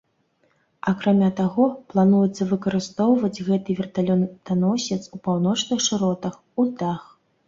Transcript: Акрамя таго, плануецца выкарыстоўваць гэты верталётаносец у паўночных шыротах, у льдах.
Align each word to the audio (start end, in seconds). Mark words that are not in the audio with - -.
Акрамя 0.91 1.27
таго, 1.39 1.65
плануецца 1.91 2.47
выкарыстоўваць 2.53 3.43
гэты 3.49 3.75
верталётаносец 3.81 4.99
у 5.19 5.21
паўночных 5.29 5.85
шыротах, 5.89 6.41
у 6.59 6.67
льдах. 6.71 7.01